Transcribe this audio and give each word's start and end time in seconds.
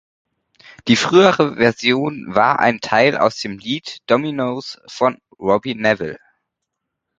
Die 0.87 0.95
frühere 0.95 1.57
Version 1.57 2.25
war 2.33 2.57
ein 2.57 2.81
Teil 2.81 3.15
aus 3.19 3.37
dem 3.37 3.59
Lied 3.59 3.99
"Dominoes" 4.07 4.81
von 4.87 5.19
Robbie 5.37 5.75
Nevil. 5.75 6.17